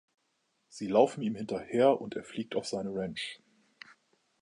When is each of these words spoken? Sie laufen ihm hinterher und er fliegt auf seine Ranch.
Sie 0.67 0.87
laufen 0.87 1.21
ihm 1.21 1.35
hinterher 1.35 2.01
und 2.01 2.15
er 2.15 2.23
fliegt 2.23 2.55
auf 2.55 2.65
seine 2.65 2.89
Ranch. 2.91 3.39